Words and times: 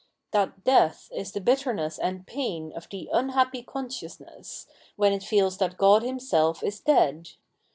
That 0.31 0.63
death 0.63 1.09
is 1.13 1.31
the 1.31 1.39
bitterness 1.39 1.99
and 1.99 2.25
pain 2.25 2.71
of 2.75 2.89
the" 2.89 3.07
unhappy 3.13 3.61
consciousness," 3.61 4.65
when 4.95 5.13
it 5.13 5.21
feels 5.21 5.59
that 5.59 5.77
God 5.77 6.01
himself 6.01 6.63
is 6.63 6.79
dead. 6.79 7.29